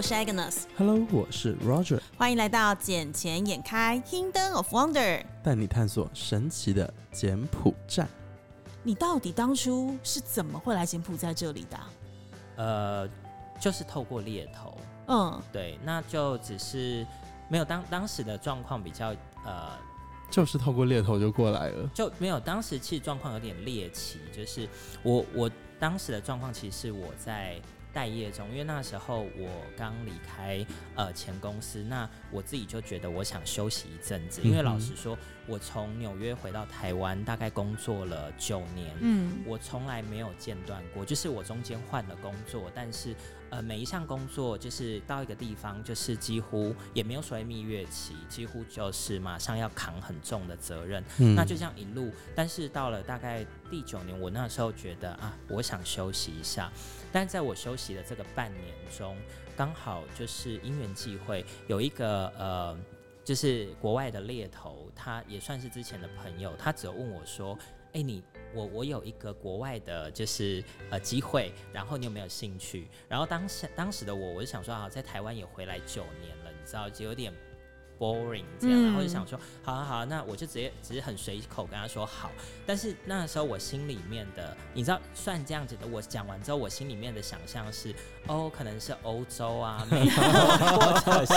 [0.00, 0.62] 我是 Agnes。
[0.78, 2.00] Hello，我是 Roger。
[2.16, 4.94] 欢迎来到《眼前眼开 Kingdom of Wonder》，
[5.42, 8.08] 带你探索神奇的柬埔寨。
[8.82, 11.78] 你到底当初是怎么会来柬埔寨这里的？
[12.56, 13.06] 呃，
[13.60, 14.74] 就是透过猎头。
[15.08, 17.06] 嗯，对，那就只是
[17.50, 19.68] 没有当当时的状况比较呃，
[20.30, 24.66] 就是透过猎头就过来了，就没有当时其实状况有点猎奇，就是
[25.02, 27.60] 我我当时的状况其实是我在。
[27.92, 35.16] 待业中，因为那时候我刚离开呃前公司，那我自己就觉得我想休息一阵子，因为老实说，
[35.50, 43.14] 我从纽约回到台湾，大概工作了九年，嗯，我从来没有间断过，就是我中间换了工作，但是。
[43.50, 51.02] 呃，每一项工作就是到一个地方，就是几乎也没有所谓蜜月期，几乎就是马上要扛很重的责任。
[51.18, 56.70] 嗯，那就这样一路，但是到了大概第九年，我那时候觉得啊，我想休息一下。
[57.10, 59.16] 但在我休息的这个半年中，
[59.56, 62.78] 刚好就是因缘际会，有一个呃，
[63.30, 67.56] 就是国外的猎头，他也算是之前的朋友，他只有问我说
[67.94, 68.20] ：“哎，你。”
[68.52, 72.88] 我我有一个国外的，就是呃机会，然后你有没有兴趣？
[73.08, 77.32] 然后当时当时的我，我就想说啊，在台湾也回来九年了，你知道就有点
[78.00, 82.32] boring 这样，然后就想说，好好好，那我就直接只是很随口跟他说好。
[82.66, 87.94] 但是那时候我心里面的，你知道，算这样子的，我讲完之后，我心里面的想象是，
[88.26, 90.22] 哦，可能是欧洲啊，美国，
[91.04, 91.34] 或者是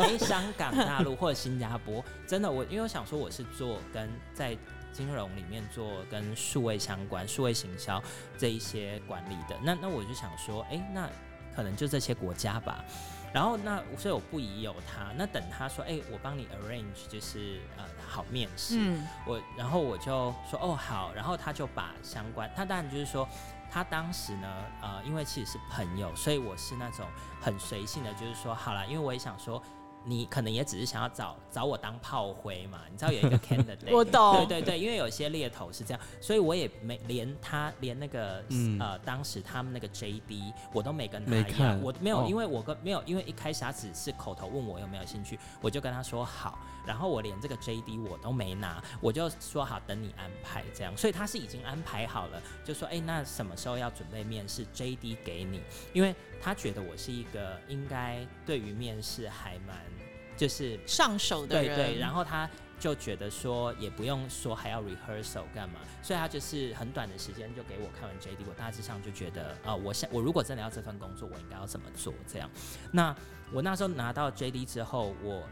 [0.00, 2.02] 哎香港、大陆或者新加坡。
[2.26, 4.56] 真的，我因为我想说我是做跟在。
[4.92, 8.02] 金融里面做跟数位相关、数位行销
[8.38, 11.06] 这一些管理的，那那我就想说，哎，那
[11.54, 12.82] 可能就这些国家吧。
[13.36, 15.12] 然后那所以我不疑有他。
[15.14, 18.80] 那等他说，哎，我帮你 arrange，就是呃好面试。
[19.26, 21.12] 我然后我就说，哦好。
[21.12, 23.28] 然后他就把相关，他当然就是说，
[23.70, 24.48] 他当时呢，
[24.80, 27.06] 呃，因为其实是朋友，所以我是那种
[27.38, 29.62] 很随性的，就是说好了，因为我也想说。
[30.08, 32.82] 你可能也只是想要找找我当炮灰嘛？
[32.90, 38.40] 你知道有一个 candidate，我懂，对对对，因为有些猎头是这样，所以我也没连他连那个
[38.78, 46.56] 呃当时他们那个 JD 我都没跟他看，我没有，因为我跟没有，因为一开始他只是口头问我有没有兴趣，我就跟他说好，
[46.86, 55.60] 然后我连这个 JD 我都没拿，我就说好等你安排这样，所以他是已经安排好了，就说哎那什么时候要准备面试 JD 给你，
[55.92, 59.76] 因为他觉得我是一个应该对于面试还蛮。
[60.36, 62.48] 就是上手的人，对对，然后他
[62.78, 72.12] 就觉得说也不用说还要 rehearsal 干嘛，所以他就是很短的时间就给我看完 JD，我大致上就觉得啊，我想我如果真的要这份工作，我应该要怎么做？
[72.26, 72.50] 这样，
[72.92, 73.14] 那
[73.52, 75.42] 我那时候拿到 JD 之后，我。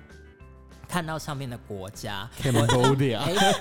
[0.95, 2.61] 看到上面的国家，我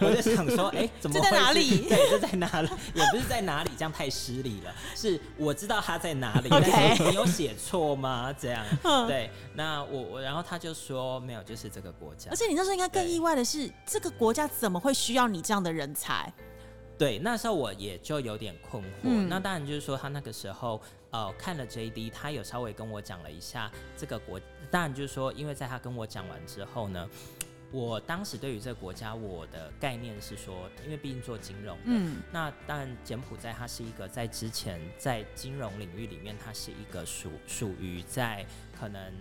[0.02, 1.80] 我就想说，哎，怎么在哪里？
[1.90, 2.70] 对，这在哪里？
[2.94, 4.72] 也不是在哪里，这样太失礼了。
[4.96, 8.32] 是我知道他在哪里，但是你有写错吗？
[8.40, 8.64] 这样，
[9.10, 9.32] 对。
[9.56, 12.30] 那我我，然后他就说没有，就是这个国家。
[12.30, 16.32] 而且你那时候应该更意外的是，这个国家怎么会需要你这样的人才？
[17.00, 19.10] 对，那时候我也就有点困惑。
[19.28, 20.80] 那当然就是说，他那个时候
[21.14, 24.40] 呃看了 JD，他有稍微跟我讲了一下这个国。
[24.70, 27.10] 当然就是说，因为在他跟我讲完之后呢，
[27.72, 38.46] 我当时对于这个国家我的概念是说，因为毕竟做金融的，那当然柬埔寨它是一个在之前在金融领域里面，它是一个属属于在
[38.78, 39.14] 可能。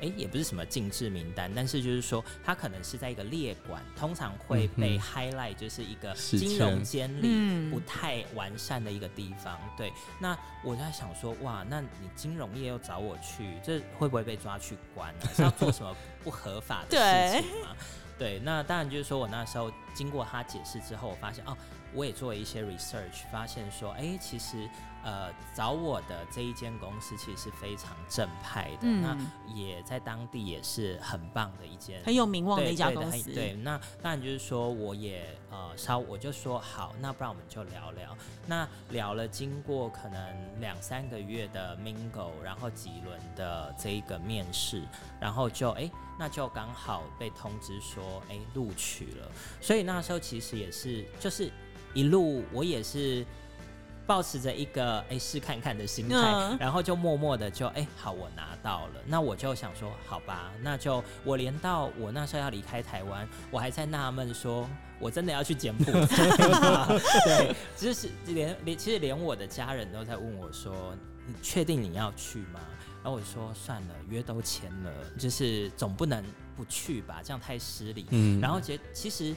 [0.00, 9.58] 哎，也不是什么禁制名单，但是就是说，它可能是在一个列管，通常会被 highlight，就是一个金融监理不太完善的一个地方。
[9.76, 15.26] 对，那我在想说，哇，那你金融业又找我去，这会不会被抓去关呢？
[15.34, 17.74] 是要做什么不合法的事情吗？
[18.18, 21.56] 对，那当然就是说我那时候经过他解释之后，我发现哦，
[21.92, 24.68] 我也做了一些 research，发现说，哎，其实。
[25.04, 29.16] 呃，找我的这一间公司其实是非常正派的，那
[29.54, 33.32] 也在当地也是很棒的一间很有名望的一家公司。
[33.32, 38.16] 对，那当然就是说，我也呃稍我就说好，那不然我们就聊聊。
[38.48, 44.82] 那聊了，经过可能两三个月的 mingle，然后几轮的这一个面试，
[45.20, 45.88] 然后就哎，
[46.18, 49.30] 那就刚好被通知说哎录取了。
[49.60, 51.50] 所以那时候其实也是就是
[51.94, 53.24] 一路我也是。
[54.08, 64.70] 保持着一个哎试看看的心态，然后就默默的就哎好我拿到了，那我就想说好吧，那就我连到我那时候要离开台湾，我还在纳闷说，
[65.00, 66.16] 我真的要去柬埔寨？
[67.26, 70.94] 对，就是连连其实连我的家人都在问我说，
[71.26, 72.60] 你确定你要去吗？
[73.06, 76.24] 然后我说算了，约都签了，就是总不能
[76.56, 78.04] 不去吧，这样太失礼。
[78.10, 79.32] 嗯，然后觉其实。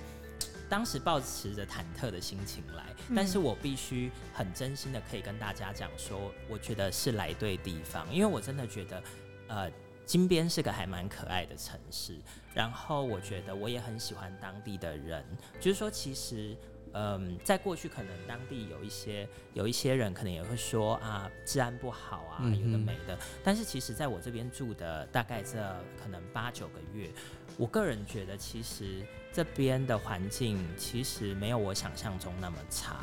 [0.67, 2.85] 当时抱持着忐忑的心情来，
[3.15, 9.03] 但是我必须很真心的可以跟大家讲说，我觉得是来对地方，因为我真的觉得，
[9.47, 9.71] 呃，
[10.05, 12.19] 金边是个还蛮可爱的城市，
[12.53, 15.25] 然后我觉得我也很喜欢当地的人，
[15.59, 16.55] 就是说其实。
[16.93, 23.17] 嗯，在过去可能当地有一些有一些人可能也会说啊，治安不好啊，嗯有的没的。
[23.43, 25.57] 但是其实在我这边住的大概这
[26.01, 27.09] 可能八九个月，
[27.57, 32.97] 我个人觉得其实这边的环境其实没有我想象中那么差。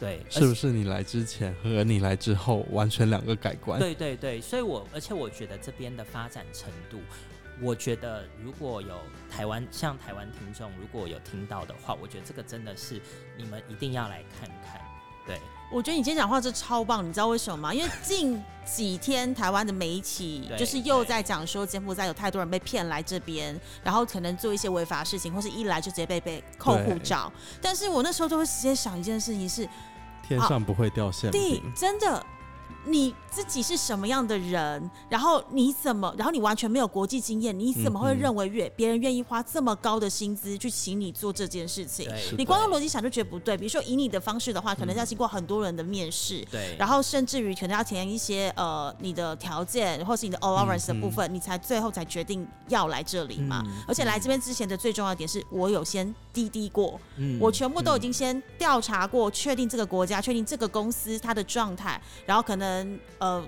[0.00, 3.78] 对，是不是你来之前和你来之后完全两个改观？
[3.78, 6.98] 对对对，所以我而且我觉得这边的发展程度，
[7.62, 8.98] 我觉得如果有
[9.30, 13.00] 台湾像台湾听众如果有听到的话，我觉得这个真的是
[13.36, 14.80] 你们一定要来看看。
[15.26, 15.40] 对，
[15.72, 17.72] 我觉得你今天讲话这超棒，你知道为什么吗？
[17.72, 27.32] 因为近几天台湾的媒体 就是又在讲说柬埔寨有太多人被骗来这边，然后可能做一些违法事情，或是一来就直接被被扣护照。
[27.62, 29.66] 但是我那时候就会直接想一件事情是，
[30.22, 31.72] 天上不会掉馅第饼。
[31.74, 32.26] 真的
[32.86, 42.08] 你自己是什么样的人，然后你怎么，然后你完全没有国际经验，你怎么会认为越别人愿意花这么高的薪资去请你做这件事情？
[42.36, 43.56] 你光用逻辑想就觉得不对。
[43.56, 53.62] 比如说以你的方式的话，可能要经过很多人的面试，对，然后甚至于可能要填一些呃你的条件或是你的 allowance 的部分，你才最后才决定要来这里嘛。
[53.66, 62.73] 嗯而且来这边之前的最重要的点是我有先滴滴过，嗯我全部都已经先调查过，确定这个国家，确定这个公司它的状态，然后可能
[63.18, 63.44] 呃。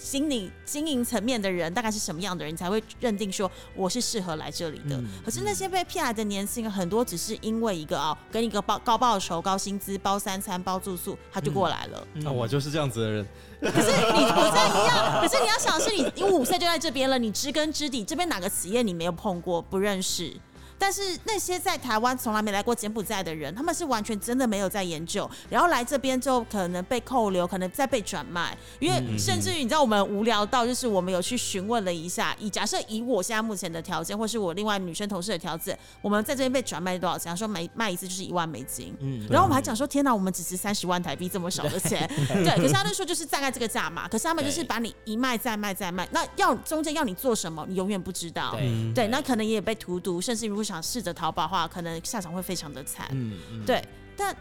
[0.00, 4.96] 心理经营层面的人大概是什么样的人，你才会认定说我是适合来这里的。
[4.96, 12.06] 嗯可是那些被骗来的年轻人，很多只是因为一个啊，给你一个报高报酬、高薪资、包三餐、包住宿，他就过来了。
[12.14, 13.26] 嗯那、我就是这样子的人。
[13.60, 20.32] 可是你 我这一样，可是你要想的是你，你五岁就在这边了，你知根知底，这边哪个企业你没有碰过，不认识。
[20.78, 37.30] 但是那些在台湾从来没来过柬埔寨的人，他们是完全真的没有在研究，然后来这边之后可能被扣留，可能再被转卖，因为甚至于你知道我们无聊到就是我们有去询问了一下，以假设以我现在目前的条件，或是我另外女生同事的条件，我们在这边被转卖多少钱？
[37.30, 42.56] 他说每卖一次就是一万美金，嗯然后我们还讲说，天哪，我们只值三十万台币这么少的钱， 对。
[42.56, 48.56] 可是他们说就是大概这个价嘛，可是他们就是把你一卖再卖再卖，那要中间要你做什么，你永远不知道。
[48.94, 53.08] 对那可能也被荼毒，甚至如果想试着逃跑的话，可能下场会非常的惨。
[53.12, 53.82] 嗯嗯对，
[54.16, 54.36] 但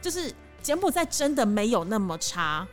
[0.00, 0.32] 就是
[0.62, 2.66] 柬埔寨真的没有那么差。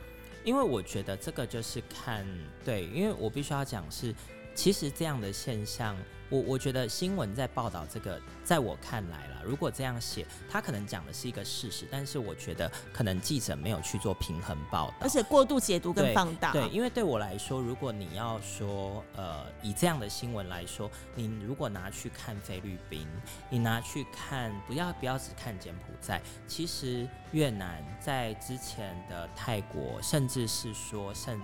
[0.44, 2.26] 因为我觉得这个就是看
[2.64, 4.14] 对，因为我必须要讲是，
[4.54, 5.94] 其实这样的现象，
[6.30, 16.52] 我我觉得新闻在报道这个，在我看来啦，如果这样写，他可能讲的是一个事实，但是我觉得可能记者没有去做平衡报道，而且过度解读跟放大。
[16.52, 23.06] 对，因为对我来说，如果你要说，呃，以这样的新闻来说，你如果拿去看菲律宾，
[23.48, 31.40] 你拿去看，不要不要只看柬埔寨，其实越南在之前的泰国，甚至是说甚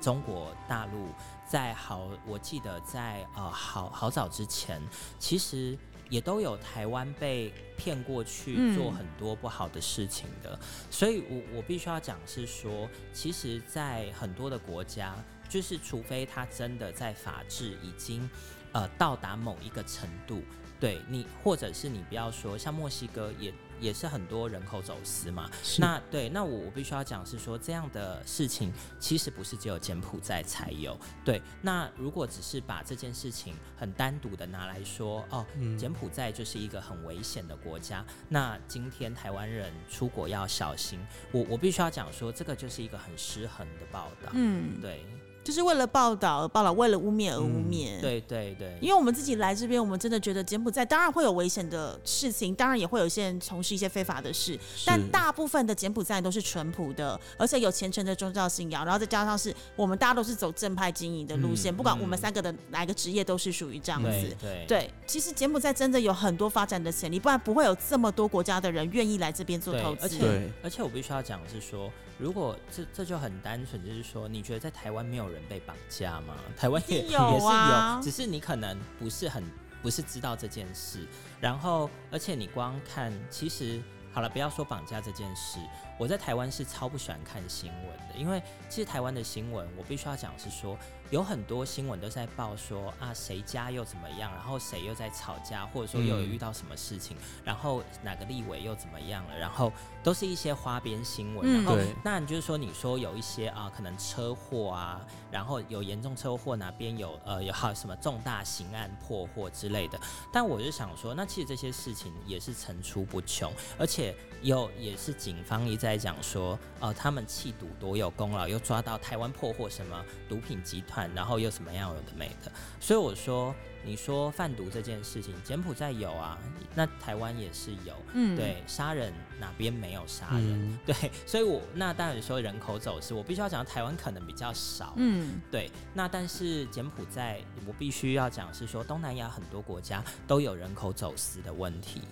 [0.00, 1.08] 中国大陆，
[1.50, 4.80] 在好，我记得在呃好好早之前，
[5.18, 5.76] 其实。
[6.10, 10.58] 也都有台湾被骗过去嗯做很多不好的事情的，
[10.90, 15.14] 所以我我必须要讲是说，其实，在很多的国家，
[15.48, 18.28] 就是除非他真的在法治已经
[18.72, 20.42] 呃到达某一个程度，
[20.80, 30.96] 对你，或者是你不要说像墨西哥也也是很多人口走私嘛，那对，那我我必须要讲是说，这样的事情其实不是只有柬埔寨才有。
[31.24, 41.00] 对，那如果只是把这件事情很单独的拿来说，哦，嗯柬埔寨就是一个很危险的国家，那今天台湾人出国要小心。
[41.32, 44.30] 我我必须要讲说，这个就是一个很失衡的报道。
[44.32, 45.06] 嗯，对
[45.50, 47.98] 就是为了报道而报道，为了污蔑而污蔑。
[47.98, 64.08] 嗯对对对，因为我们自己来这边，我们真的觉得柬埔寨当然会有危险的事情，当然也会有一些人从事一些非法的事，但大部分的柬埔寨都是淳朴的，而且有虔诚的宗教信仰，然后再加上是我们大家都是走正派经营的路线，嗯不管我们三个的哪一个职业都是属于这样子。
[64.40, 70.02] 对对，其实柬埔寨真的有很多发展的潜力，不然不会有这么多国家的人愿意来这边做投资。
[70.02, 76.36] 而且对而且我必须要讲的是说，如果这这就很单纯，就是说，你觉得在台湾没有人被绑架吗？
[76.54, 79.42] 台湾也有啊也是有，只是你可能不是很
[79.80, 81.06] 不是知道这件事。
[81.40, 85.58] 然后，而且你光看，其实好了，不要说绑架这件事，
[85.98, 90.76] 我在台湾是超不喜欢看新闻的，因为其实台湾的新闻，我必须要讲是说，
[91.10, 97.14] 有很多新闻都在报说啊谁家又怎么样，然后谁又在吵架，或者说又有遇到什么事情，
[97.44, 99.70] 然后哪个立委又怎么样了，然后
[100.02, 101.52] 都是一些花边新闻，嗯。
[101.52, 110.00] 然后那你就是说，你说有一些啊，可能车祸啊，然后有严重车祸，哪边有呃有好什么重大刑案破获之类的。
[110.32, 122.50] 但我就想说，那其实这些事情也是层出不穷，而且有也是警方一直在在讲说，呃，他们弃毒多有功劳，又抓到台湾破获什么毒品集团，然后又怎么样有的没的。
[122.80, 123.54] 所以我说，
[123.84, 126.38] 你说贩毒这件事情，柬埔寨有啊，
[126.74, 130.72] 那台湾也是有，嗯，对，杀人哪边没有杀人？
[130.72, 130.94] 嗯， 对，
[131.26, 142.02] 所以我那当然说人口走私，我必须要讲台湾可能比较少，嗯对，那但是柬埔寨，我必须要讲是说，东南亚很多国家都有人口走私的问题。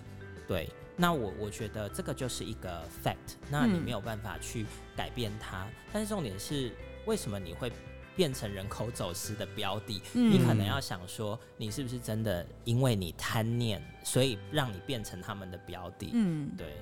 [0.47, 4.65] 对，那我我觉得这个就是一个 fact，那你嗯没有办法去
[4.95, 5.67] 改变它。
[5.93, 6.71] 但是重点是，
[7.05, 7.71] 为什么你会
[8.19, 10.01] 变成人口走私的标的？
[10.11, 16.09] 嗯你可能要想说，你是不是真的因为你贪念，所以让你变成他们的标的？
[16.11, 16.51] 嗯。
[16.57, 16.75] 对，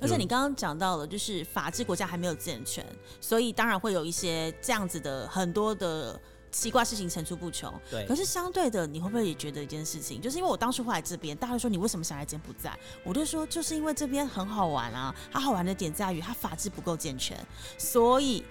[0.00, 2.82] 而且你刚刚讲到了，就是法治国家还没有健全，
[3.20, 6.18] 所以当然会有一些这样子的很多的
[6.50, 7.70] 奇怪事情层出不穷。
[7.90, 8.06] 对。
[8.06, 12.74] 可是相对的，你会不会也觉得一件事情，就是因为我当初会来这边，大家都说你为什么想来柬埔寨？
[13.04, 17.36] 我就说就是因为这边很好玩啊，它好玩的点在于它法治不够健全，
[17.76, 18.42] 所以。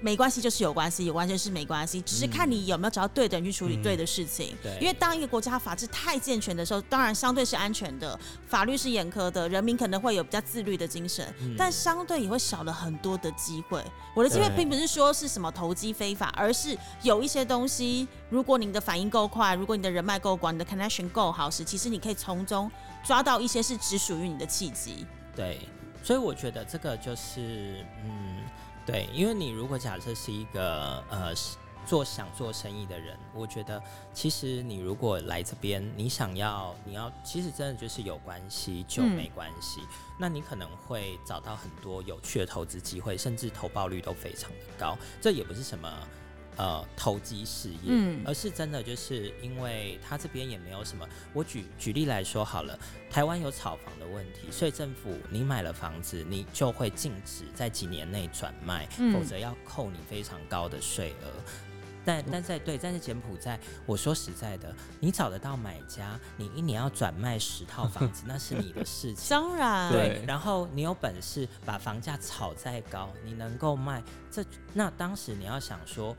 [0.00, 3.82] 没关系，就是有关系；有关系就是没关系，只是看你有没有找到对的人去处理嗯。
[3.82, 4.56] 对的事情。
[4.62, 4.76] 对。
[4.80, 11.54] 因为当一个国家法治太健全的时候，当然相对是安全的，法律是严苛的，人民可能会有比较自律的精神，嗯。
[11.58, 13.82] 但相对也会少了很多的机会。
[14.14, 22.70] 我的机会并不是说是什么投机非法，而是有一些东西，如果你的反应够快，如果你的人脉够广，你的 connection 够好时，其实你可以从中
[23.02, 25.04] 抓到一些是只属于你的契机。
[25.34, 25.68] 对，
[26.02, 28.33] 所以我觉得这个就是，嗯，
[28.86, 31.32] 对，因为你如果假设是一个呃
[31.86, 39.80] 做想做生意的人，我觉得其实你如果来这边，你想要你要，其实真的就是有关系就嗯没关系，
[40.18, 45.90] 那你可能会找到很多有趣的投资机会，甚至投报率都非常的高，这也不是什么。
[46.56, 51.08] 呃，投机事业，嗯而是真的就是因为他这边也没有什么。
[51.32, 52.78] 我举举例来说好了，
[53.10, 61.30] 台湾有炒房的问题，所以政府你买了房子，你就会禁止在几年内转卖，嗯否则要扣你非常高的税额。
[62.06, 69.24] 但但在对，但是柬埔寨，我说实在的，你找得到买家，你一年要转卖十套房子，那是你的事情。
[69.30, 74.44] 当然，对，对然后你有本事把房价炒再高，你能够卖这，
[74.74, 76.14] 那当时你要想说，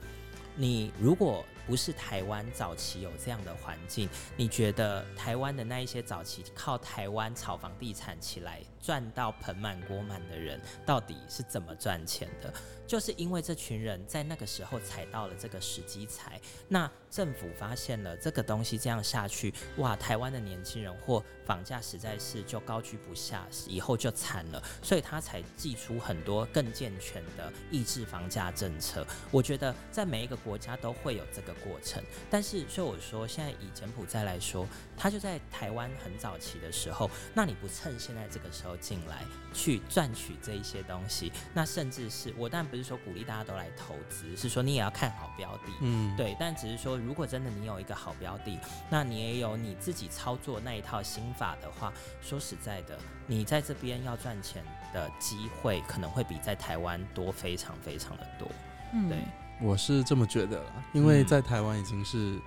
[0.55, 4.07] 你如果不是台湾早期有这样的环境，
[4.37, 12.53] 你觉得台湾的那一些早期靠台湾炒房地产起来赚到盆满锅满的人，到底是怎么赚钱的？
[12.85, 29.03] 就是因为这群人在那个时候踩到了这个时机财，那政府发现了这个东西这样下去，哇，台湾的年轻人或房价实在是就高居不下，以后就惨了，所以他才寄出很多更健全的抑制房价政策。
[29.31, 51.91] 我觉得在每一个国家都会有这个过程，但是所以我说，现在以柬埔寨来说，他就在台湾很早期的时候，那你不趁现在这个时候进来去赚取这一些东西，那甚至是我当然不是说鼓励大家都来投资，是说你也要看好标的，嗯，对，但只是说，如果真的你有一个好标的，那你也有你自己操作那一套心法的话，
[52.21, 54.63] 说实在的，你在这边要赚钱
[54.93, 58.49] 的机会可能会比在台湾多非常非常的多。
[58.93, 59.09] 嗯。
[59.09, 59.17] 对。
[59.61, 61.25] 我是这么觉得啦，因为嗯。
[61.25, 62.37] 在台湾已经是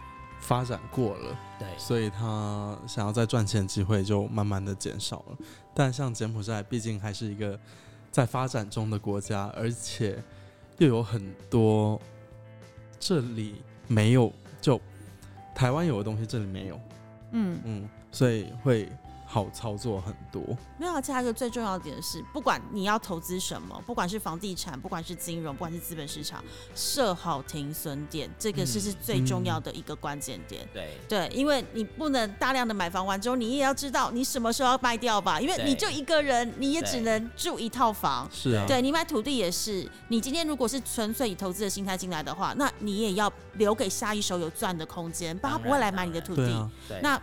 [0.40, 5.36] 发展过了，对，所以他想要再赚钱机会就慢慢的减少了。
[5.74, 7.58] 但像柬埔寨，毕竟还是一个
[8.10, 10.22] 在发展中的国家，而且
[10.78, 12.00] 又有很多
[12.98, 14.80] 这里没有，就
[15.54, 16.80] 台湾有的东西这里没有，
[17.32, 18.90] 嗯，嗯，所以会
[19.30, 20.42] 好操作很多。
[20.78, 26.42] 没有，加一个最重要的点是，不管你要投资什么，不管是房地产，不管是金融，不管是资本市场，
[26.74, 30.66] 设好停损点，这个是嗯是最重要的一个关键点。
[30.72, 38.26] 对，对，因为你不能大量的买房完之后，你也要知道你什么时候要卖掉吧，因为你就一个人，你也只能住一套房。
[38.32, 46.70] 是啊，对你买土地也是，你今天如果是纯粹以投资的心态进来的话，那你也要留给下一手有赚的空间，不然他不会来买你的土地。
[46.88, 47.20] 对，那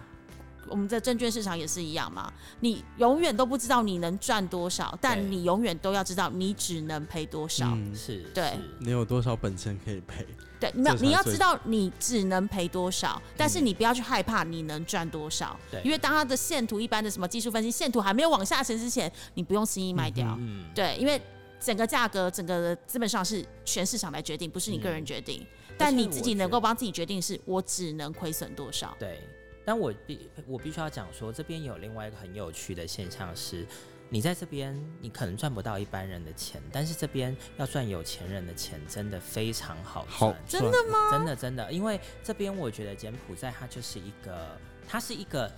[0.67, 7.67] 我们的证券市场也是一样嘛，你永远都不知道你能赚多少，但你永远都要知道你只能赔多少。
[7.67, 10.25] 嗯，是，对是你有多少本钱可以赔？
[10.59, 20.35] 对，你要你要知道你只能赔多少，但是嗯你不要去害怕你能赚多少，对因为当它的线图一般的什么技术分析线图还没有往下沉之前，你不用轻易卖掉。
[20.39, 21.21] 嗯，对，因为
[21.59, 25.45] 整个价格、整个资本上是全市场来决定，不是你个人嗯决定。
[25.77, 28.95] 但你自己能够帮自己决定，是我只能亏损多少。
[28.97, 29.19] 对，
[29.65, 33.65] 但我必我必须要讲说，这边有另外一个很有趣的现象是，
[34.09, 40.61] 你在这边你可能赚不到一般人的钱，但是这边要赚有钱人的钱，真的非常好好赚。
[40.61, 41.11] 真的吗？
[41.11, 44.55] 真的真的，因为这边我觉得柬埔寨它就是一个，
[44.87, 45.51] 它是一个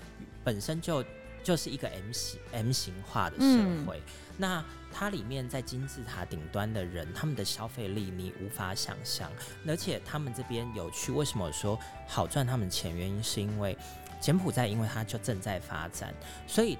[0.44, 1.04] 本身就
[1.48, 4.01] 就是一个 M 型 M 型化的社嗯会。
[4.36, 4.62] 那
[4.92, 9.32] 它里面在金字塔顶端的人，他们的消费力你无法想象，
[9.66, 11.10] 而且他们这边有趣。
[11.10, 12.94] 为什么我说好赚他们钱？
[12.94, 13.77] 原因是因为
[14.20, 16.13] 柬埔寨，因为它就正在发展，
[16.46, 16.77] 所以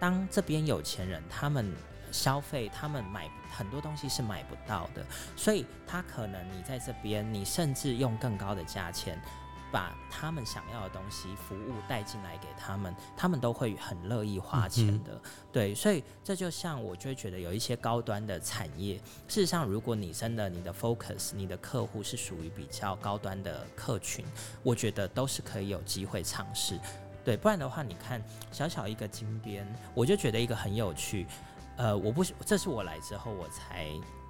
[0.00, 1.70] 当这边有钱人他们
[2.10, 5.04] 消费，他们买很多东西是买不到的，
[5.36, 9.20] 所以他可能你在这边，你甚至用更高的价钱。
[9.70, 15.20] 把他们想要的东西、服务带进来给他们，他们都会很乐意花钱的。
[15.52, 18.96] 对，所以这就像我就会觉得有一些高端的产业，
[19.26, 24.24] 事实上，如果你真的你的 focus、你的客户是属于比较高端的客群，
[24.62, 26.78] 我觉得都是可以有机会尝试。
[27.24, 31.26] 对，不然的话，你看小小一个金边，我就觉得一个很有趣。
[31.76, 33.86] 呃，我不是，这是我来之后我才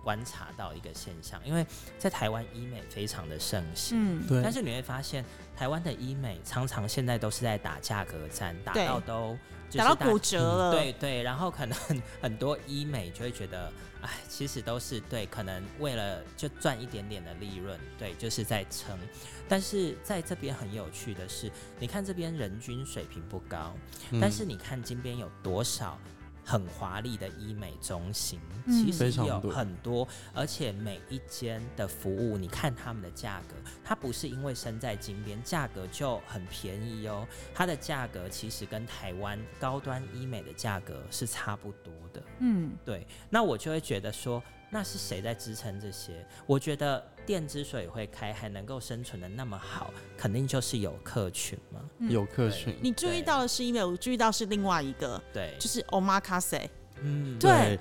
[0.09, 1.67] 观察到一个现象，因为
[1.99, 5.23] 在台湾医美非常的盛行，嗯，对，但是你会发现
[5.55, 9.37] 台湾的医美常常现在都是在打价格战，打到都
[9.69, 11.79] 就是打到骨折了，对对，然后可能
[12.23, 18.99] 很多医美就会觉得，哎，其实都是对，可能为了就赚一点点的利润，对，就是在撑。
[19.47, 23.75] 但是在这边很有趣的是，你看这边人均水平不高，
[24.11, 24.19] 嗯。
[24.19, 25.99] 但是你看金边有多少
[26.49, 28.73] 很华丽的医美中心，嗯。
[28.73, 29.51] 其实有非常多。
[29.51, 42.23] 很多，而且每一间的服务，你看他们的价格，它不是因为身在金边，价格就很便宜哦，它的价格其实跟台湾高端医美的价格是差不多的。
[42.39, 46.25] 嗯，对，那我就会觉得说，那是谁在支撑这些？
[46.47, 51.81] 我觉得店之所以会开，还能够生存的那么好，肯定就是有客群嘛。
[52.09, 56.61] 有客群，你注意到的是因为我注意到是另外一个，对，就是 omakase
[57.01, 57.79] 嗯，对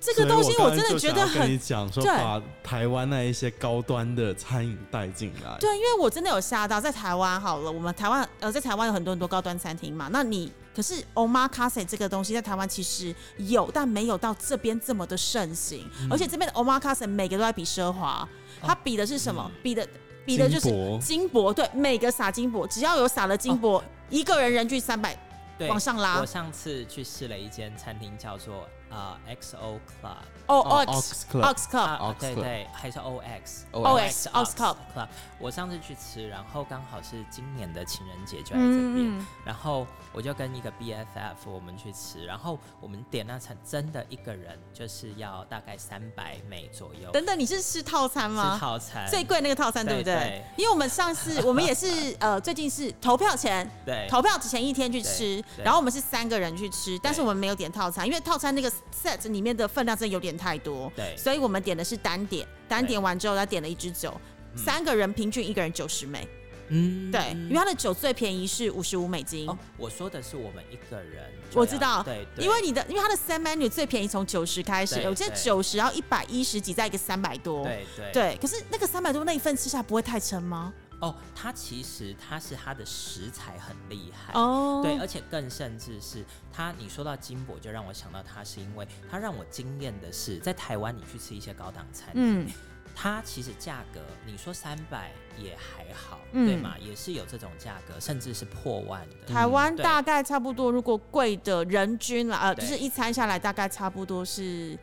[0.00, 2.12] 这个东西，我真的觉得很你讲说，对。
[2.12, 5.56] 把台湾那一些高端的餐饮带进来。
[5.58, 16.08] 对，因为我真的有吓到，在台湾好了，我们台湾呃，在台湾有很多很多高端餐厅嘛，那你可是 omakase 这个东西在台湾其实有，但没有到这边这么的盛行，嗯。
[16.08, 18.28] 而且这边的 omakase 每个都在比奢华，
[18.62, 19.50] 它比的是什么？
[19.60, 19.84] 比的
[20.24, 25.18] 比的就是金箔，对，每个撒金箔，只要有撒了金箔，一个人人均三百
[25.58, 26.20] 对往上拉。
[26.20, 26.24] 我。
[26.24, 30.16] 上次去试了一间餐厅，叫做呃 XO Club。
[30.46, 35.08] 哦哦 Ox Ox Club Ox Club 啊对对，还是 OX OX Ox Club Club。
[35.38, 48.56] 我上次去吃，然后刚好是今年的情人节就在这边，然后我就跟一个 BFF 我们去吃，然后我们点那餐真的一个人就是要大概三百美左右，等等，你是吃套餐吃吗？
[48.58, 50.14] 套餐最贵那个套餐对不对？
[50.14, 50.44] 对对。
[50.56, 54.06] 因为我们上次我们也是呃，最近是投票前对。
[54.08, 61.14] 投票前一天去吃，然后我们是三个人去吃，但是我们没有点套餐，因为套餐那个 set 里面的分量真的有点太多，对。
[61.16, 64.18] 所以我们点的是单点，单点完之后他点了一支酒，
[64.56, 66.26] 三个人平均一个人九十美，
[66.68, 67.10] 嗯。
[67.10, 69.48] 对，因为它的酒最便宜是五十五美金。
[69.48, 72.44] 哦，我说的是我们一个人，我知道对，对。
[72.44, 78.12] 因为你的，因为它的 set menu 最便宜从九十开始，我记得九十，然后一百一十几，再一个三百多，对对。
[78.12, 78.38] 对。
[78.40, 80.72] 可是那个三百多那一份吃下来不会太撑吗？
[81.00, 84.32] 哦，它其实它是它的食材很厉害。
[84.34, 92.50] 哦，对，而且更甚至是它，你说到金箔，就让我想到它，是因为它让我惊艳的是，在台湾你去吃一些高档餐厅，嗯，
[92.96, 96.74] 它其实价格你说三百也还好，嗯对吗？
[96.80, 99.32] 也是有这种价格，甚至是破万的。
[99.32, 104.76] 台湾大概差不多，如果贵的人均啦，呃，就是一餐下来大概差不多是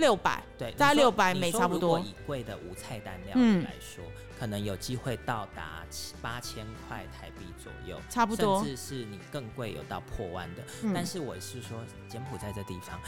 [0.00, 4.02] 六百，对，大概你说600你说美差不多以贵的无菜单料嗯理来说，
[4.38, 10.62] 可能有机会到达七八千块台币左右，差不多甚至是你更贵有到破万的。
[10.82, 12.98] 嗯但是我是说柬埔寨这地方，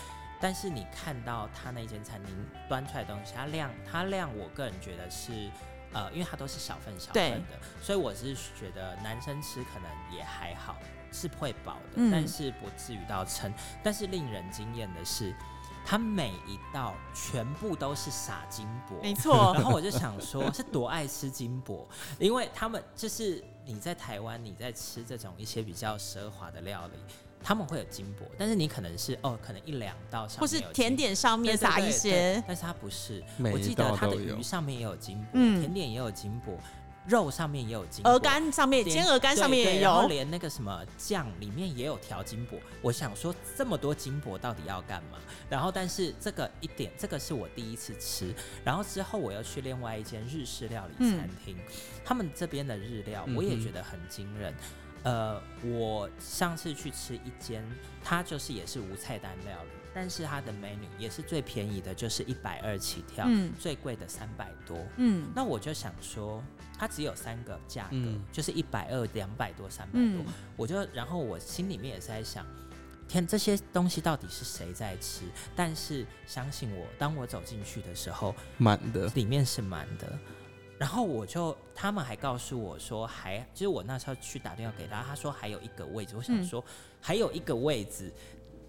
[0.40, 2.32] 但是你看到他那间餐厅
[2.68, 5.32] 端出来的东西，它量它量，我个人觉得是。
[5.94, 10.78] 呃，因为它都是小份小份的，所以我是觉得男生吃可能也还好，
[11.12, 13.52] 是会饱的，嗯但是不至于到撑。
[13.82, 15.34] 但是令人惊艳的是，
[15.84, 19.52] 它每一道全部都是撒金箔，没错。
[19.54, 21.86] 然，后我就想说，是多爱吃金箔，
[22.18, 26.98] 因为他们就是你在台湾，你在吃这种一些比较奢华的料理，
[27.42, 35.60] 他们会有金箔，但是你可能是哦，可能一两道上或是面有甜点上面撒一些，但是它不是，我记得它的鱼上面也有金箔，嗯。
[35.60, 36.58] 甜点也有金箔，
[37.06, 42.58] 肉上面也有金箔，鹅肝上面煎鹅肝上面也有，连那个什么酱里面也有调金箔。
[42.80, 45.18] 我想说，这么多金箔到底要干嘛？
[45.50, 48.34] 然后，但是这个一点，这个是我第一次吃。
[48.64, 51.56] 然后之后我又去另外一间日式料理餐厅，
[52.04, 54.54] 他们这边的日料嗯我也觉得很惊人。
[55.02, 57.68] 呃，我上次去吃一间，
[58.04, 64.78] 它就是也是无菜单料理，但是它的 menu 也是最便宜的，就是一百二起跳，嗯最贵的三百多。
[64.96, 66.42] 嗯那我就想说，
[66.78, 70.00] 它只有三个价格，嗯就是一百二、两百多、三百多。
[70.00, 70.24] 嗯
[70.56, 72.46] 我就，然后我心里面也是在想，
[73.06, 75.24] 天，这些东西到底是谁在吃？
[75.54, 80.18] 但是相信我，当我走进去的时候，满的，里面是满的。
[80.78, 86.16] 然后我就，他们还告诉我说还，就是我那时候去打电话给他，他说还有一个位置。
[86.16, 86.64] 我想嗯说
[87.00, 88.12] 还有一个位置，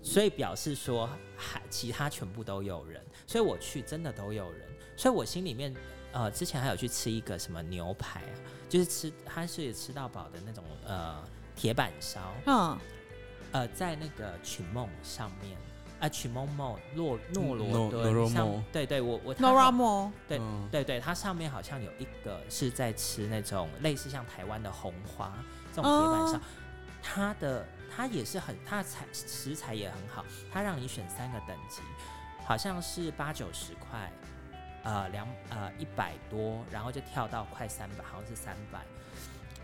[0.03, 5.73] 所以表示说还其他全部都有人，所以我去真的都有人，所以我心里面
[6.11, 8.35] 呃之前还有去吃一个什么牛排啊，
[8.67, 11.23] 就是吃它是吃到饱的那种呃
[11.55, 12.77] 铁板烧，嗯。
[13.51, 15.55] 呃在那个曲梦上面。
[15.99, 20.67] 啊，曲梦梦洛诺罗诺敦诺罗对对，我我它，Nora 好 Mo，对嗯。
[20.69, 25.31] 对对，它上面好像有一个是在吃那种类似像台湾的红花
[25.73, 26.41] 这种铁板烧，哦
[27.01, 31.81] 它的它也是很它的材食材也很好，它让你选三个等级，
[32.45, 34.11] 好像是八九十块，
[34.83, 38.79] 呃两呃一百多，然后就跳到快三百，好像是三百，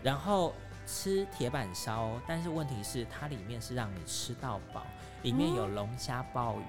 [0.02, 0.54] 然后
[0.86, 4.86] 吃铁板烧，但是问题是它里面是让你吃到饱，
[5.22, 6.64] 里面有龙虾鲍鱼，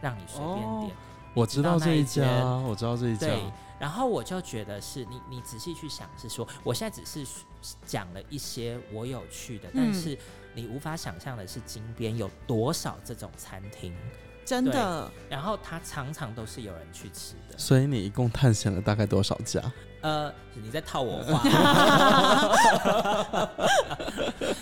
[0.00, 0.90] 让你随便点。
[0.90, 0.92] 哦
[1.34, 2.22] 我知道这一家，
[2.58, 3.42] 我知道这一家，对，
[3.76, 7.28] 然后我就觉得是你，你仔细去想，是说我现在只是
[7.84, 10.16] 讲了一些我有去的，但嗯是
[10.54, 13.92] 你无法想象的是金边有多少这种餐厅，
[14.44, 17.58] 真的，然后它常常都是有人去吃的。
[17.58, 19.60] 所以你一共探险了大概多少家？
[20.02, 21.42] 呃，你在套我话，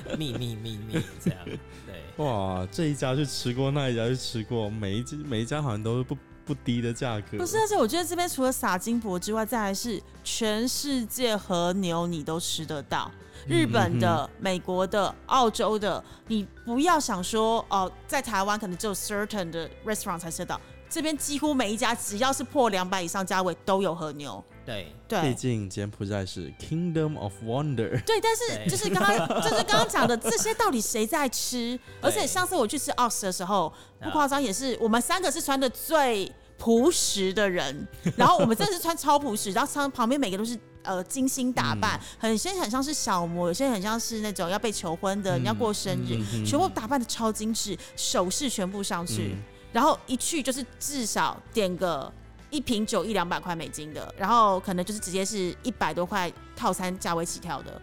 [0.16, 2.24] 秘密秘密这样，对。
[2.24, 7.38] 哇，这一家去吃过，那一家去吃过，每一家每一家好像都是不不低的价格。
[7.38, 13.10] 不是，而且我觉得这边除了撒金箔之外，再来是全世界和牛你都吃得到，
[13.46, 20.60] 日本的、美国的、澳洲的，你不要想说哦，在台湾可能只有 certain 的 restaurant 才吃得到，
[20.92, 24.44] 这边几乎每一家只要是破两百以上价位都有和牛。
[24.64, 31.78] 对，毕对竟柬埔寨是 Kingdom of Wonder，对，但是就是刚刚 就是刚刚讲的这些到底谁在吃？
[32.00, 40.58] 而且上次我去吃 Ox 的时候，不夸张，也是我们三个是穿的最朴实的人， 然后我们真的是穿超朴实，然后旁旁边每个都是。
[40.84, 52.12] 呃，精心打扮，很些很像是小模，有些很像是那种要被求婚的，嗯你要过生日，全部打扮的超精致，首饰全部上去，嗯然后一去就是至少点个
[52.50, 57.80] 一瓶酒一两百块美金的，然后可能就是直接是一百多块套餐价位起跳的，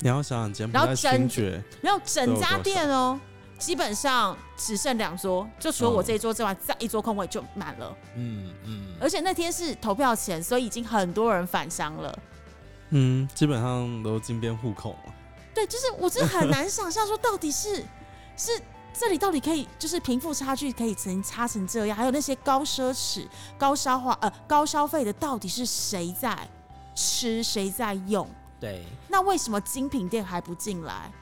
[0.00, 1.28] 你要想想柬埔然后寨整
[1.82, 3.20] 没有整家店哦，
[3.58, 7.96] 基本上只剩两桌，就除了我这一桌之外，再一桌空位就满了。
[8.14, 12.18] 嗯嗯，而且那天是投票前，所以已经很多人返乡了。
[12.90, 15.12] 嗯，基本上都金边户口嘛。
[15.54, 17.84] 对，就是我真的很难想象说到底是
[18.36, 18.52] 是
[18.98, 26.36] 这里到底可以就是贫富差距可以成差成这样，还有那些高奢侈、高消化呃高消费的到底是谁在
[26.96, 28.28] 吃谁在用？
[28.58, 31.12] 对，那为什么精品店还不进来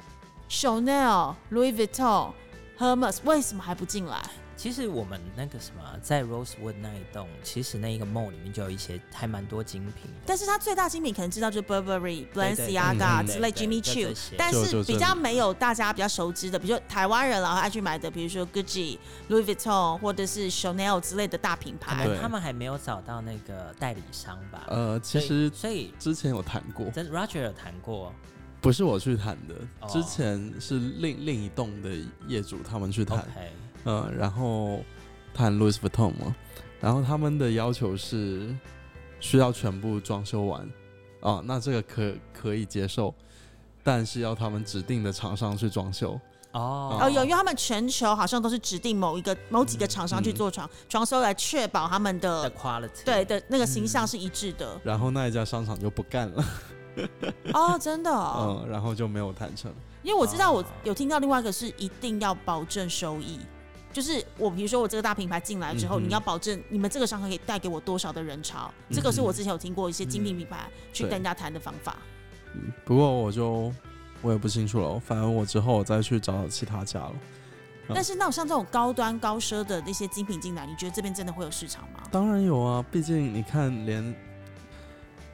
[0.48, 2.32] ？Chanel、Louis Vuitton、
[2.78, 4.22] Hermes 为什么还不进来？
[4.56, 10.22] 其实我们那个什么，在 Rosewood 那一栋，其实那一个 mall 里面就有一些还蛮多精品的。
[10.24, 22.06] 但是它最大精品可能知道就是 Burberry、Balenciaga 嗯之类 Jimmy Choo，但是比较里没有大家比较熟知的，比如说台湾人然后爱去买的，比如说 Gucci、Louis Vuitton 或者是 Chanel 之类的大品牌。
[22.20, 24.64] 他们还没有找到那个代理商吧？
[24.68, 28.12] 呃，其实所以之前有谈过，真 Roger 有谈过，
[28.60, 29.88] 不是我去谈的，哦。
[29.88, 31.90] 之前是另另一栋的
[32.26, 33.18] 业主他们去谈
[33.86, 34.80] 呃，然后
[35.32, 36.34] 谈 Louis Vuitton 嘛，
[36.80, 38.52] 然后他们的要求是
[39.20, 40.68] 需要全部装修完，
[41.20, 43.14] 啊，那这个可可以接受，
[43.84, 46.20] 但是要他们指定的厂商去装修，
[46.50, 54.80] 哦哦，有，因为他们全球好像都是指定某一个某几个厂商去做床装修来确保他们的的 quality，对的那个形象是一致的。
[54.82, 56.44] 然后那一家商场就不干了，
[57.54, 59.72] 哦， 真的哦，嗯，然后就没有谈成。
[60.02, 63.38] 因为我知道我哦有听到另外一个是一定要保证收益。
[63.96, 71.96] 就是我，比如说我这个大品牌进来之后，嗯你要保证你们这个商场可以带给我多少的人潮，这个是我之前有听过一些精品品牌去跟人家谈的方法。
[72.52, 73.72] 嗯，不过我就
[74.20, 77.14] 我也不清楚了，反正我之后我再去找找其他家了。
[77.88, 82.02] 嗯但是那种像这种高端高奢的那些精品进来，你觉得这边真的会有市场吗？
[82.10, 84.14] 当然有啊，毕竟你看连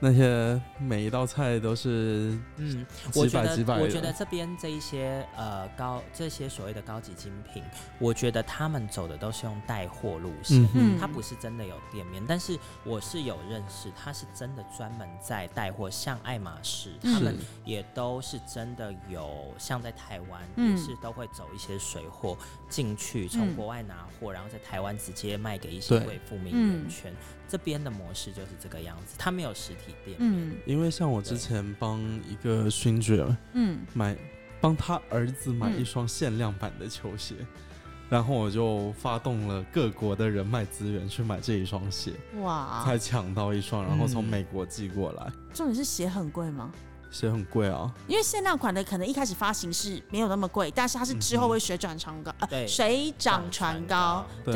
[0.05, 2.85] 那些每一道菜都是嗯，
[3.15, 7.63] 我觉百几百得，我觉得这边这一些呃高这些所谓的高级精品，
[8.01, 10.61] 我觉得他们走的都是用带货路线。
[10.61, 22.37] 嗯哼，他不是真的有店面，但是我是有认识，他是真的专门在带货，像爱马仕，嗯他们也都是真的有，像在台湾、嗯也是都会走一些水货
[22.69, 27.13] 进去，从嗯国外拿货，然后在台湾直接卖给一些对贵妇名嗯媛圈。
[27.53, 30.33] 这边的模式就是这个样子，他没有实体店面。
[30.33, 30.57] 嗯。
[30.65, 34.17] 因为像我之前帮一个勋爵嗯，买，
[34.59, 37.35] 帮他儿子买嗯一双限量版的球鞋，
[38.09, 44.25] 然后我就发动了各国的人脉资源去买这一双鞋，哇，才抢到一双，然后从嗯。
[44.25, 46.73] 美国寄过来，重点是鞋很贵吗？
[47.11, 52.67] 鞋很贵啊，因为限量款的可能一开始发行是没有那么贵，但是它是之后会水涨船高，呃，对。
[52.67, 54.25] 水涨船高。
[54.43, 54.55] 对。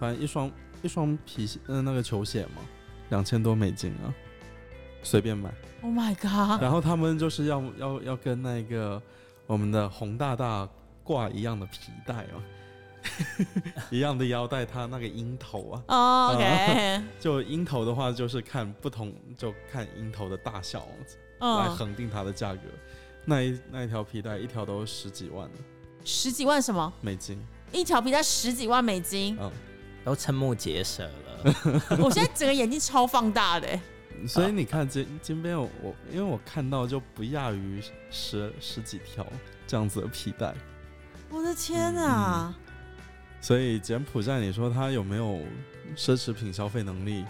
[0.00, 0.50] 反正一双
[0.84, 2.62] 一双皮鞋，嗯、那个球鞋嘛，
[3.08, 4.12] 两千多美金啊，
[5.02, 5.50] 随便买。
[5.80, 6.62] Oh my god！
[6.62, 9.02] 然后他们就是要要要跟那个
[9.46, 10.68] 我们的洪大大
[11.02, 12.42] 挂一样的皮带哦，
[13.90, 20.86] 一样的腰带，它那个鹰头啊，哦 OK， 就鹰头的话就是看不同，就看鹰头的大小来
[21.40, 22.60] 嗯，恒定它的价格。
[23.24, 25.48] 那一那一条皮带一条都十几万
[26.04, 26.92] 十几万什么？
[27.00, 27.38] 美金，
[27.72, 29.50] 一条皮带十几万美金，嗯，
[30.04, 31.82] 都瞠目结舌了。
[31.98, 33.80] 我现在整个眼睛超放大的欸。
[34.28, 39.26] 所以你看金金边我我因为我看到就不亚于十十几条
[39.66, 40.54] 这样子的皮带，
[41.28, 42.54] 我的天啊！
[43.40, 45.40] 所以柬埔寨你说他有没有
[45.96, 47.24] 奢侈品消费能力？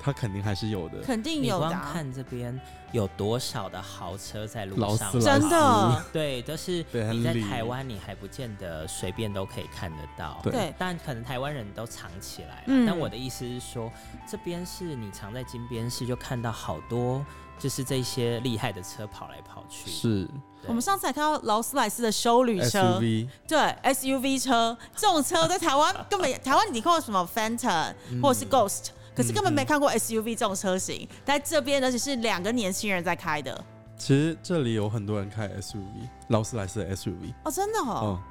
[0.00, 1.00] 它肯定还是有的。
[1.00, 2.58] 肯定你光有的啊，看这边
[2.92, 6.04] 有多少的豪车在路上真的。
[6.12, 10.38] 对，就是你在台湾，你还不见得随便都可以看得到。
[10.42, 10.52] 对。
[10.52, 12.64] 对，但可能台湾人都藏起来了。
[12.66, 12.86] 嗯。
[12.86, 13.92] 但我的意思是说，
[14.26, 17.24] 这边是你藏在金边市，就看到好多
[17.58, 19.90] 就是这些厉害的车跑来跑去。
[19.90, 20.24] 是。
[20.24, 20.68] 对。
[20.68, 28.22] 我们上次还看到劳斯莱斯的修旅车，SUV，对 SUV 车这种车在台湾根本台湾你看过什么 Phantom 嗯。
[28.22, 33.64] 或者是 Ghost，、可是根本没嗯看过 SUV 这种车型，在这边而且是两个年轻人在开的
[33.96, 37.34] 其实这里有很多人开 SUV，劳斯莱斯的 SUV。
[37.44, 38.00] 哦，真的哦。
[38.04, 38.22] 嗯，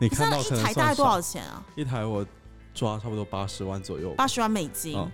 [0.00, 1.64] 你看到一台大概多少少钱啊？
[1.76, 2.26] 一台我
[2.74, 4.12] 抓差不多八十万左右。
[4.14, 4.98] 八十万美金。
[4.98, 5.08] 嗯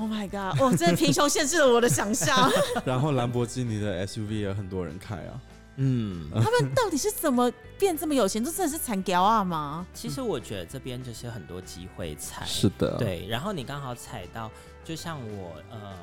[0.00, 0.62] Oh my god！
[0.62, 2.48] 哦，真的贫穷限制了我的想象。
[2.86, 5.34] 然后兰博基尼的 SUV 也很多人开啊。
[5.80, 8.44] 嗯，他们到底是怎么变这么有钱？
[8.44, 9.86] 这真的是惨屌啊吗？
[9.94, 12.44] 其实我觉得这边就是很多机会踩。
[12.44, 14.50] 是的，，对，然后你刚好踩到，
[14.84, 15.96] 就像我呃，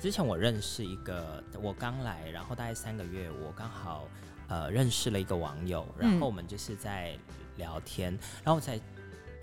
[0.00, 4.08] 之前我认识一个，我刚来，然后大概三个月，我刚好
[4.48, 7.14] 呃认识了一个网友，然嗯后我们就是在
[7.56, 8.10] 聊天，
[8.42, 8.80] 然后我才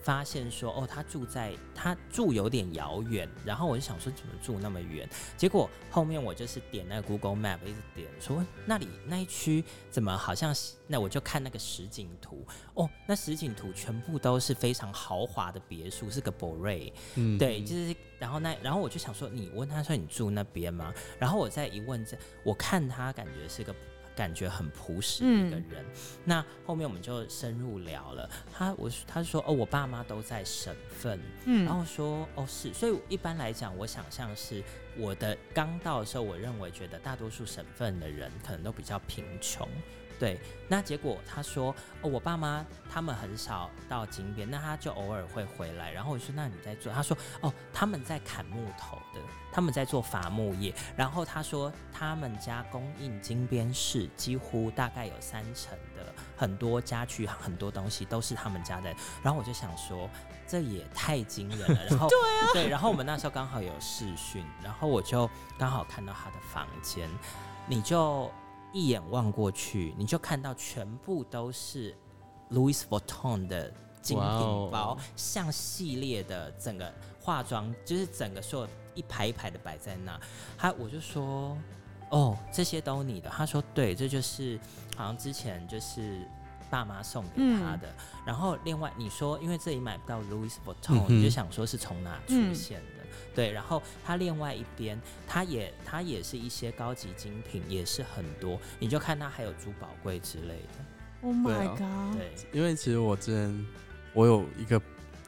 [0.01, 16.31] 发现说，哦，他住在他住有点遥远，然后我就想说怎么住那么远，结果后面我就是点那个 Google Map 一直点说那里那一区怎么好像是，那我就看那个实景图，哦，那实景图全部都是非常豪华的别墅，是个
[16.61, 20.93] r e 嗯，对，就是然后那然后我就想说，你问他说你住那边吗？
[21.19, 23.75] 然后我再一问这，我看他感觉是个
[24.17, 25.85] 感觉很朴实的一个人。
[26.25, 34.63] 那后面我们就深入聊了，他我他说哦，我爸妈都在省份，嗯然后说哦是，所以一般来讲，我想象是
[34.97, 39.67] 我的刚到的时候，我认为觉得大多数省份的人可能都比较贫穷。
[40.19, 45.91] 对，那结果他说哦，我爸妈他们很少到金边，那他就偶尔会回来。
[45.91, 46.91] 然后我说那你在做？
[46.91, 50.73] 他说哦，他们在砍木头的，他们在做伐木业。
[50.95, 58.93] 然后他说他们家供应金边市几乎大概有三成的很多家具、很多东西都是他们家的。
[59.21, 60.09] 然后我就想说。
[60.49, 67.09] 这也太惊人了，然后 对啊，对，然后我们那时候刚好有视讯，然后我就刚好看到他的房间，
[67.67, 68.31] 你就
[68.77, 71.95] 一眼望过去，你就看到全部都是
[72.51, 74.27] Louis Vuitton 的精品
[74.71, 80.19] 包，像系列的整个化妆，就是整个所有一排一排的摆在那。
[80.55, 81.57] 他我就说，
[82.11, 83.29] 哦，这些都你的。
[83.31, 84.59] 他说对，这就是
[84.95, 86.21] 好像之前就是。
[86.69, 87.87] 爸妈送给他的，
[88.25, 92.96] 然后另外你说，因为这里买不到 Louis Vuitton，、嗯你就想说是从哪出嗯现的？
[93.35, 101.23] 对，然后它另外一边，它也它也是一些高级精品，也是很多，你就看它还有珠宝柜之类的。
[101.23, 102.17] ，Oh my 对啊 god！
[102.17, 103.65] 对，因为其实我之前
[104.13, 104.81] 我有一个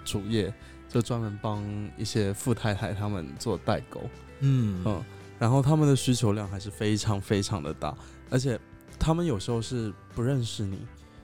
[0.04, 0.54] 主业，
[0.88, 1.64] 就专门帮
[1.98, 4.02] 一些富太太他们做代购，
[4.40, 5.04] 嗯嗯，
[5.38, 7.96] 然后他们的需求量还是非常非常的大，
[8.30, 8.60] 而且
[9.00, 10.80] 他们有时候是不认识你，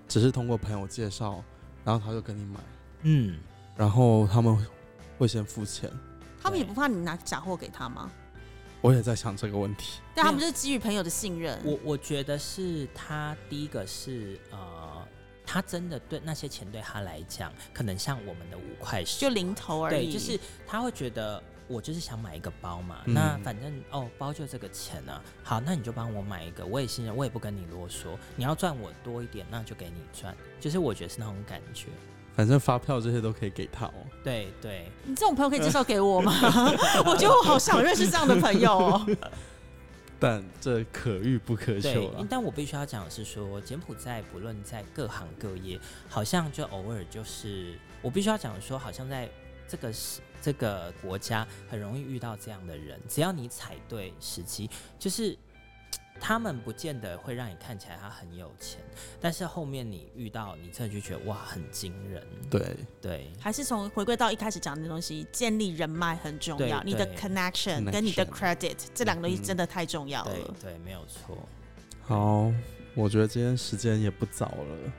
[0.08, 1.44] 只是通过朋友介绍，
[1.84, 2.60] 然后他就跟你买，
[3.04, 3.38] 嗯，
[3.76, 4.56] 然后他们
[5.18, 5.90] 会先付钱。
[6.46, 8.12] 他们也不怕你拿假货给他吗？
[8.80, 10.00] 我也在想这个问题。
[10.14, 11.60] 但他们就是基于朋友的信任。
[11.66, 15.04] 我我觉得是他第一个是呃，
[15.44, 23.16] 他真的对那些钱对他来讲，可能像我们的五块十就零头而对，已，就是他会觉得我就是想买一个包嘛，嗯。
[23.16, 31.88] 那反正哦包就这个钱啊，好，那你就帮我买一个，我也信任，我也不跟你啰嗦，你要赚我多一点，那就给你赚，就是我觉得是那种感觉，
[32.36, 33.94] 反正发票这些都可以给他哦。
[34.24, 36.34] 对对，你这种朋友可以介绍给我吗？
[37.06, 39.08] 我觉得我好想认识这样的朋友哦。
[40.18, 42.26] 但这可遇不可求啊，。
[42.30, 49.30] 但我必须要讲的是说，柬埔寨不论在各行各业，好像就偶尔就是，我必须要讲的说，好像在
[49.68, 55.38] 这个是这个国家很容易遇到这样的人，只要你踩对时机，就是
[56.20, 58.80] 他们不见得会让你看起来他很有钱，
[59.20, 63.30] 但是后面你遇到，你真的就觉得哇，很惊人，对，对。
[63.40, 70.34] 还是从回归到一开始讲的东西，建立人脉很重要，对你的 connection 跟你的 credit 这两个东西嗯真的太重要了。
[70.34, 71.38] 对对，没有错。
[72.02, 72.52] 好，
[72.96, 74.92] 我觉得今天时间也不早了，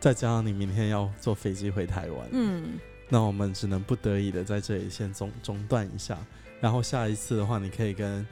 [0.00, 6.18] 再加上你明天要坐飞机回台湾，嗯，那我们只能不得已的在这里先中中断一下，
[6.60, 8.26] 然后下一次的话，你可以跟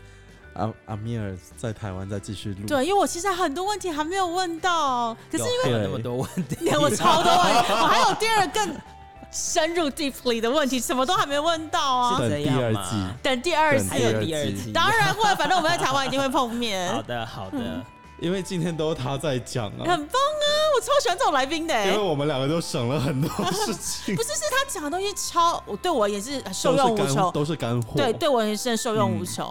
[0.55, 2.67] 阿阿米尔在台湾再继续录。
[2.67, 8.77] 对，因为我其实很多问题还没有问到，可是因为有那么多问题，我超多问题，我还有第二个更
[9.31, 12.19] 深入 deeply 的问题，什么都还没问到啊。
[12.19, 13.07] 第二季？
[13.23, 16.89] 等第二等还有，第二季，当然会，反正我们在台湾一定会碰面。
[16.93, 17.59] 好的好的。
[18.21, 20.47] 因为今天都是他在讲啊，很棒啊！
[20.77, 21.99] 我超喜欢这种来宾的、因为欸。
[21.99, 27.33] 我们两个都省了很多事情，不是，是他讲的东西超，我对我也是受用无穷。
[27.33, 27.95] 都是干货。
[27.97, 29.45] 对，对我也是受用无穷。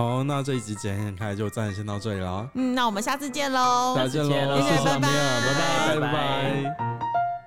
[0.00, 3.94] 好，那这一集简言开就暂时先到这里了，嗯，那我们下次见喽。
[3.94, 7.39] 再见喽，下次见喽谢谢拜拜拜，拜拜拜。